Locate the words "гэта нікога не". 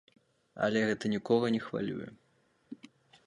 0.87-1.61